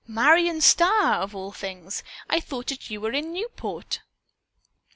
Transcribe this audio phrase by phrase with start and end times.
[0.07, 2.01] "Marion Starr, of all things!
[2.27, 3.99] I thought that you were in Newport!"